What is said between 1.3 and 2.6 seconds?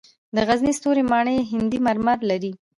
هندي مرمر لري